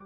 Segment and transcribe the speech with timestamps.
[0.00, 0.04] 我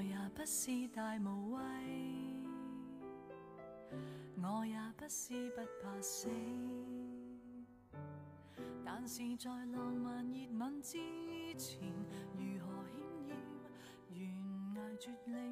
[0.00, 1.60] 也不是大无畏，
[4.40, 6.28] 我也不是不怕死，
[8.84, 10.98] 但是在浪漫热吻之
[11.58, 11.80] 前，
[12.38, 13.34] 如何险要
[14.14, 14.22] 悬
[14.76, 15.43] 崖绝岭，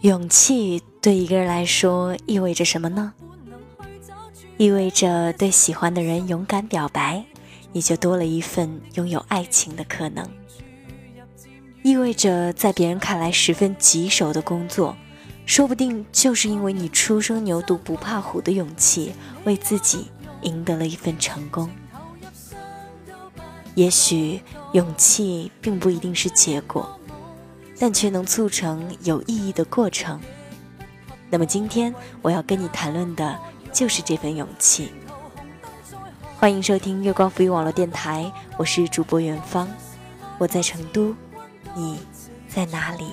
[0.00, 3.12] 勇气对一个人来说意味着什么呢？
[4.56, 7.24] 意味着对喜欢的人勇敢表白，
[7.72, 10.24] 你就多了一份拥有爱情的可能；
[11.82, 14.96] 意味着在别人看来十分棘手的工作，
[15.44, 19.12] 说不定就是因为你初生牛犊不怕虎的勇气，
[19.44, 20.10] 为自己
[20.42, 21.68] 赢得了一份成功。
[23.74, 24.40] 也许
[24.72, 26.95] 勇气并不一定是结果，
[27.78, 30.20] 但却能促成有意义的过程。
[31.28, 33.38] 那么今天我要跟你谈论的
[33.72, 34.92] 就是这份勇气。
[36.38, 39.68] 欢迎收听月光浮语网络电台，我是主播远方，
[40.38, 41.14] 我在成都，
[41.74, 41.98] 你
[42.48, 43.06] 在哪里？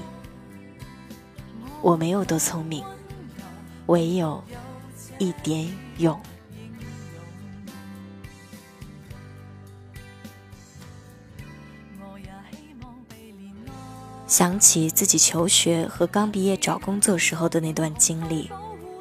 [1.82, 2.84] 我没有多聪明，
[3.88, 4.44] 唯有
[5.20, 5.68] 一点
[5.98, 6.20] 勇。
[14.34, 18.50] 想起自己求学和刚毕业找工作时候的那段经历，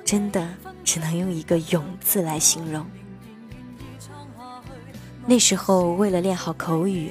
[0.05, 0.47] 真的
[0.85, 2.85] 只能用一个“勇”字来形容。
[5.25, 7.11] 那时候为了练好口语，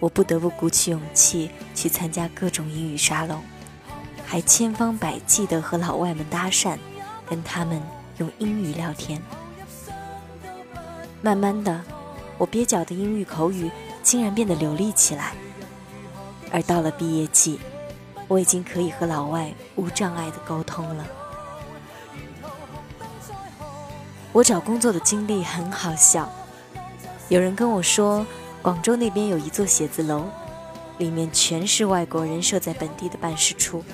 [0.00, 3.40] 我不得不鼓起勇气去参加各种英语沙龙，
[4.26, 6.76] 还千方百计地和老外们搭讪，
[7.24, 7.80] 跟他们
[8.18, 9.22] 用英语聊天。
[11.22, 11.80] 慢慢的，
[12.36, 13.70] 我蹩脚的英语口语
[14.02, 15.34] 竟然变得流利起来。
[16.52, 17.58] 而到了毕业季，
[18.28, 21.06] 我已经可以和老外无障碍的沟通了。
[24.32, 26.30] 我找工作的经历很好笑，
[27.28, 28.24] 有人跟我说，
[28.62, 30.24] 广州那边有一座写字楼，
[30.98, 33.84] 里面全是外国人设在本地的办事处。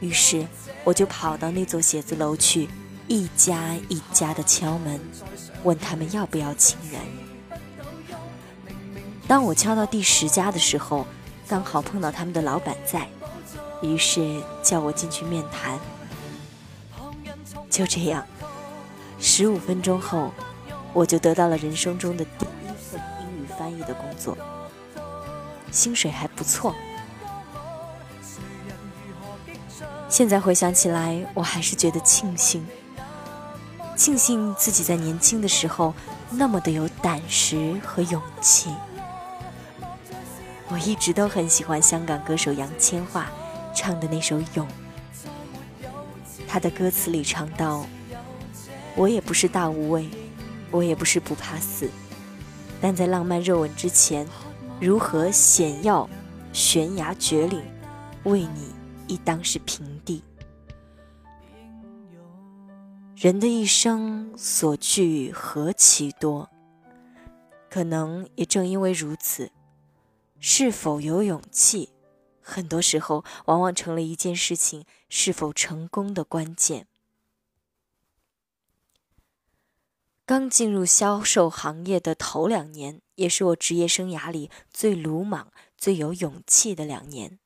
[0.00, 0.46] 于是
[0.84, 2.68] 我就跑到那座写字楼去，
[3.06, 5.00] 一家一家的敲门，
[5.62, 7.00] 问他们要不要请人。
[9.28, 11.06] 当我敲到第十家的时候，
[11.48, 13.08] 刚好碰到他们的老板在，
[13.80, 15.78] 于是叫我进去面谈。
[17.70, 18.26] 就这样，
[19.18, 20.30] 十五分钟后，
[20.92, 24.36] 我就得到了人生中的第一份英语翻译的工作，
[25.70, 26.74] 薪水还不错。
[30.08, 32.66] 现在回想起来，我还是觉得庆幸，
[33.96, 35.94] 庆幸自己在年轻的时候
[36.30, 38.70] 那么的有胆识和勇气。
[40.70, 43.24] 我一直都很喜欢香港歌手杨千嬅
[43.74, 44.66] 唱的那首《勇》，
[46.46, 47.86] 她的歌词里唱到
[48.94, 50.08] ：“我也不是大无畏，
[50.70, 51.88] 我也不是不怕死，
[52.82, 54.26] 但在浪漫热吻之前，
[54.78, 56.06] 如何险要
[56.52, 57.62] 悬崖绝岭，
[58.24, 58.74] 为你
[59.06, 60.22] 亦当是平地。”
[63.16, 66.50] 人的一生所惧何其多，
[67.70, 69.50] 可能也正因为如此。
[70.40, 71.90] 是否有勇气，
[72.40, 76.86] 很多时候往往成了一件事情是否成功的关键。
[80.24, 87.38] 刚进入销售行业的头两年，也是我职业生涯里最鲁莽、最有勇气的两年。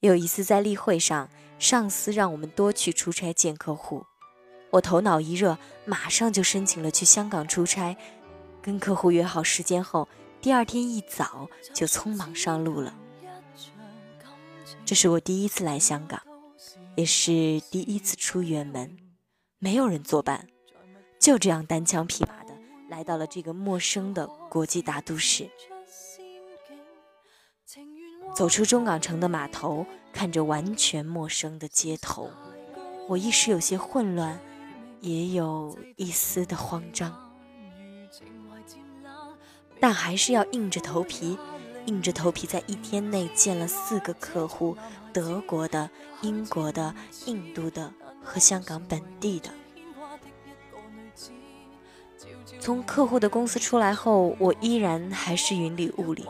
[0.00, 1.28] 有一次在例会上，
[1.58, 4.06] 上司让我们多去出差见客户，
[4.70, 7.96] 我头脑一热，马上就申请了去香港出差，
[8.62, 10.08] 跟客户约好时间后。
[10.40, 12.94] 第二天一早就匆忙上路了。
[14.84, 16.22] 这是我第一次来香港，
[16.96, 18.96] 也是第一次出远门，
[19.58, 20.46] 没有人作伴，
[21.18, 22.54] 就这样单枪匹马的
[22.88, 25.50] 来到了这个陌生的国际大都市。
[28.34, 32.30] 走出中港城的码头，看着完全陌生的街头，
[33.08, 34.40] 我一时有些混乱，
[35.00, 37.27] 也有一丝的慌张。
[39.80, 41.38] 但还是要硬着头皮，
[41.86, 44.76] 硬着头皮在一天内见了四个客户：
[45.12, 45.88] 德国的、
[46.22, 46.94] 英国的、
[47.26, 47.92] 印度的
[48.22, 49.50] 和香港本地的。
[52.60, 56.26] 从客户的公司出来后，我依然还是云里雾里，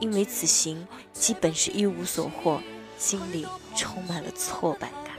[0.00, 2.60] 因为此行基本是一无所获，
[2.96, 3.46] 心里
[3.76, 5.12] 充满了挫败感。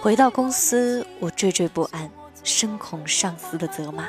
[0.00, 2.10] 回到公司，我惴惴不安。
[2.42, 4.08] 深恐上司的责骂，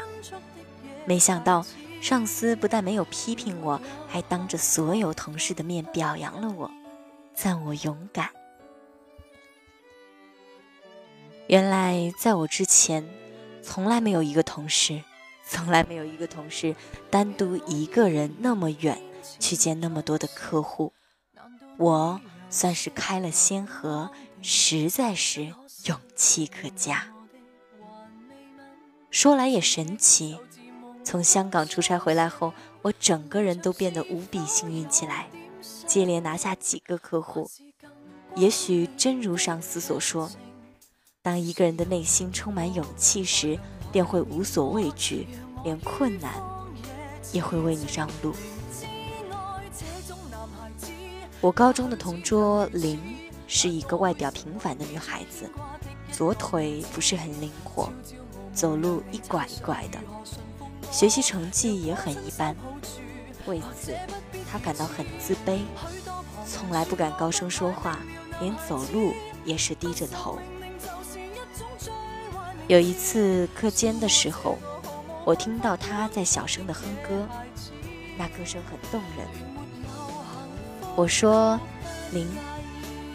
[1.06, 1.66] 没想到
[2.01, 6.72] 上司不但没有批评我，还当着所有同事的面表扬了我，
[7.36, 8.30] 赞我勇敢。
[11.48, 13.07] 原来在我之前，
[13.62, 15.04] 从来没有一个同事，
[15.45, 16.75] 从来没有一个同事
[17.10, 19.01] 单独一个人那么远
[19.38, 20.94] 去见那么多的客户。
[21.78, 24.12] 我算是开了先河，
[24.42, 25.54] 实在是
[25.86, 27.07] 勇气可嘉。
[29.12, 30.40] 说来也神奇，
[31.04, 35.28] 从香港出差回来后，我整个人都变得无比幸运起来，
[35.86, 37.52] 接连拿下几个客户。
[38.38, 40.31] 也许真如上司所说。
[41.22, 43.60] 当一个人的内心充满勇气时，
[43.92, 45.28] 便会无所畏惧，
[45.66, 46.42] 连困难
[47.34, 48.34] 也会为你让路。
[51.42, 52.98] 我高中的同桌林
[53.46, 55.52] 是一个外表平凡的女孩子，
[56.14, 57.92] 左腿不是很灵活，
[58.53, 60.00] 走路一拐一拐的，
[60.92, 62.56] 学习成绩也很一般。
[63.48, 63.95] 为此，
[64.51, 65.59] 他感到很自卑，
[66.45, 67.98] 从来不敢高声说话，
[68.39, 69.13] 连走路
[69.45, 70.38] 也是低着头。
[72.68, 74.57] 有一次课间的时候，
[75.25, 77.27] 我听到他在小声的哼歌，
[78.18, 79.27] 那歌声很动人。
[80.95, 81.59] 我说
[82.12, 82.27] ：“林，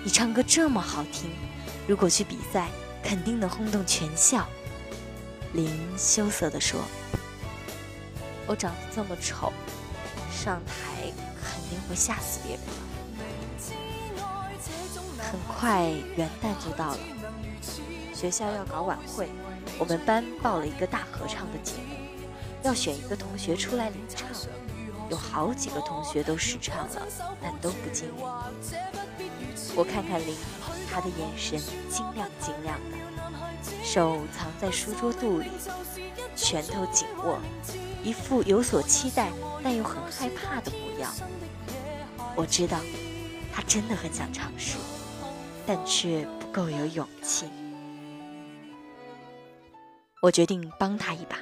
[0.02, 1.30] 你唱歌这么好听，
[1.86, 2.68] 如果去比赛，
[3.02, 4.46] 肯定能轰动全校。”
[5.52, 6.80] 林羞涩地说
[8.46, 9.52] ：“我长得这么丑，
[10.30, 11.10] 上台
[11.42, 12.72] 肯定会吓死别人的。”
[15.24, 16.98] 很快元旦就到了。
[18.14, 19.28] 学校要搞晚会，
[19.78, 21.96] 我们班报了一个大合唱的节目，
[22.62, 24.28] 要选一个同学出来领唱。
[25.08, 27.02] 有好几个同学都试唱了，
[27.40, 28.10] 但都不进。
[29.76, 30.34] 我看看林，
[30.90, 32.96] 他的眼神晶亮晶亮的，
[33.96, 35.48] 手藏在书桌肚里，
[36.36, 37.38] 拳头紧握，
[38.04, 39.32] 一副有所期待
[39.64, 41.10] 但又很害怕的模样。
[42.36, 42.78] 我知道，
[43.50, 44.76] 他真的很想尝试，
[45.66, 47.48] 但却不够有勇气。
[50.20, 51.38] 我决定帮他一把，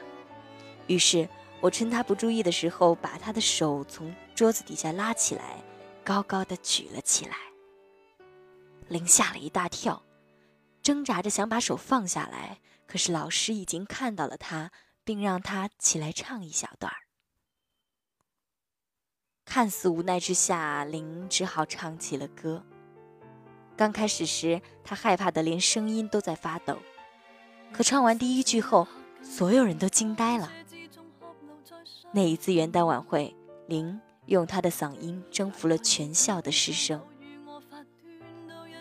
[0.86, 1.28] 于是
[1.60, 5.60] 我趁他不注意的时候，把他的手从桌子底下拉起来，
[6.04, 7.34] 高高的举了起来。
[8.86, 10.00] 林吓了一大跳，
[10.84, 14.70] 挣扎着想把手放下来，可是老师已经看到了他，
[15.02, 16.98] 并让他起来唱一小段儿。
[19.46, 22.62] 看似无奈之下，林只好唱起了歌。
[23.74, 26.78] 刚开始时，他害怕的连声音都在发抖。
[27.72, 28.86] 可唱完第一句后，
[29.22, 30.52] 所有人都惊呆了。
[32.12, 33.34] 那一次元旦晚会，
[33.68, 37.02] 林用他的嗓音征服了全校的师生，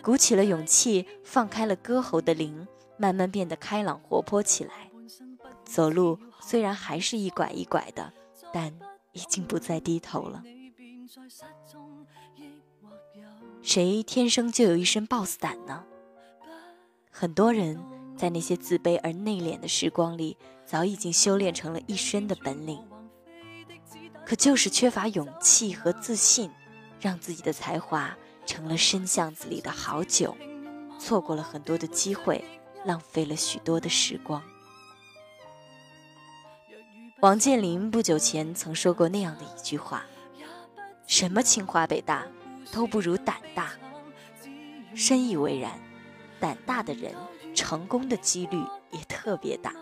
[0.04, 2.68] 鼓起了勇气，放开了歌喉的林，
[2.98, 4.90] 慢慢变得开朗活泼起来。
[5.64, 8.12] 走路虽然还是一拐一拐的，
[8.52, 8.78] 但
[9.12, 10.42] 已经不再低头了。
[13.62, 15.84] 谁天生就有一身 boss 胆呢？
[17.10, 17.82] 很多人。
[18.16, 22.80] 在那些自卑而内敛的时光里，早已经修炼成了一身的本领。
[24.24, 26.48] 可就是缺乏勇气和自信，
[27.00, 30.36] 让自己的才华成了深巷子里的好酒，
[30.98, 32.44] 错过了很多的机会，
[32.84, 34.42] 浪费了许多的时光。
[37.20, 40.04] 王健林不久前曾说过那样的一句话
[41.06, 42.26] ：“什么清华北大，
[42.72, 43.72] 都不如胆大。”
[44.94, 45.80] 深以为然，
[46.40, 47.14] 胆大的人。
[47.56, 48.58] 成功的几率
[48.90, 49.72] 也特别大。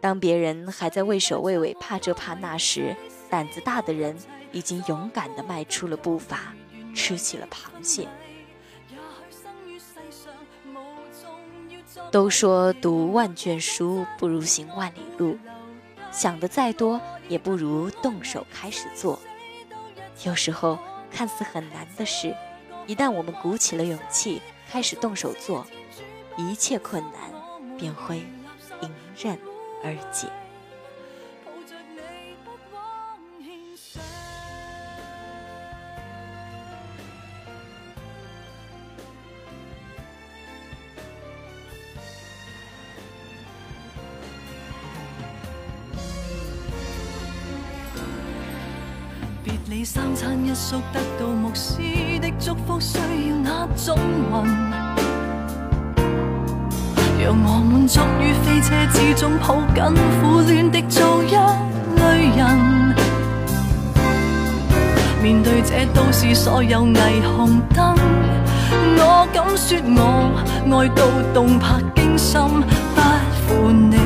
[0.00, 2.96] 当别人还在畏首畏尾、怕这怕那时，
[3.30, 4.16] 胆子大的人
[4.50, 6.52] 已经勇敢地迈出了步伐，
[6.94, 8.08] 吃起了螃蟹。
[12.10, 15.38] 都说读万卷书不如行万里路，
[16.10, 19.18] 想的再多也不如动手开始做。
[20.24, 20.78] 有时候
[21.10, 22.34] 看似很难的事，
[22.86, 25.66] 一旦我们鼓起了勇气，开始动手做。
[26.36, 28.18] 一切困难便会
[28.80, 29.38] 迎刃
[29.84, 30.28] 而解。
[49.42, 51.78] 别理三餐一宿，得到牧师
[52.20, 54.32] 的祝福，需要那种运。
[57.22, 59.82] 让我满足于飞车之中抱紧
[60.20, 61.30] 苦恋的做一
[61.96, 62.94] 类人，
[65.22, 67.94] 面对这都市所有霓虹灯，
[68.98, 72.40] 我敢说我爱到动魄惊心，
[72.94, 73.00] 不
[73.46, 73.96] 负你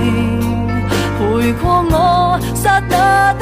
[1.18, 3.34] 陪过我刹那。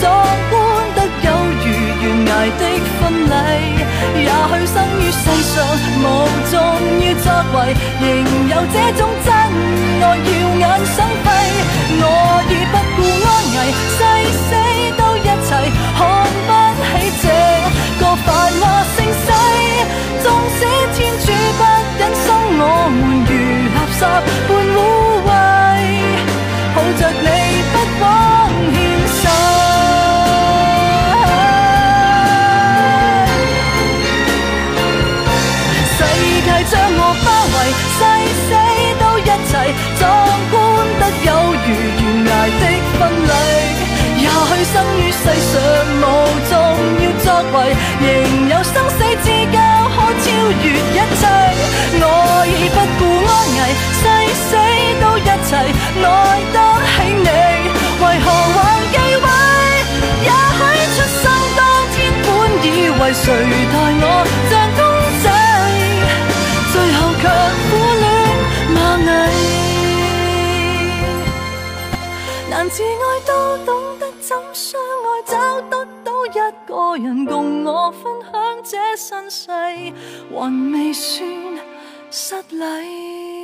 [0.00, 0.54] 壮观
[0.94, 1.28] 得有
[1.60, 1.64] 如
[2.00, 2.62] 悬崖的
[2.98, 3.34] 婚礼
[4.24, 5.54] 也许生于世上
[6.00, 6.04] 无
[6.50, 6.52] 重
[7.00, 7.56] 要作为
[8.00, 8.04] 仍
[8.48, 9.28] 有这种真
[10.02, 11.26] 爱耀眼生辉
[12.02, 12.04] 我
[12.48, 13.58] 已不顾安危
[13.96, 14.00] 誓
[14.32, 14.50] 死
[14.96, 15.50] 都一齐
[15.96, 16.00] 看
[16.46, 16.50] 不
[16.80, 16.88] 起
[17.22, 17.24] 这
[18.00, 18.28] 个繁
[18.60, 18.62] 华
[18.96, 19.30] 盛世。
[20.22, 20.60] 纵使
[20.94, 21.26] 天主
[21.58, 21.60] 不
[21.98, 22.24] 忍心
[22.58, 23.30] 我们如
[23.74, 24.59] 垃圾
[41.70, 42.64] 如悬崖的
[42.98, 43.00] 婚
[43.30, 43.32] 礼。
[44.20, 45.54] 也许生于世上
[45.96, 46.04] 无
[46.50, 46.52] 重
[47.00, 47.56] 要作为，
[48.00, 48.04] 仍
[48.50, 49.56] 有生死之交
[49.94, 50.24] 可超
[50.62, 51.22] 越一切。
[52.02, 52.04] 我
[52.46, 53.58] 已不顾安危，
[53.98, 54.02] 誓
[54.34, 54.48] 死
[55.00, 55.50] 都一齐，
[56.04, 56.06] 爱
[56.52, 56.56] 得
[72.60, 76.30] 難自爱都懂得怎相爱，找得到一
[76.66, 81.26] 个人共我分享这身世，还未算
[82.10, 83.39] 失礼。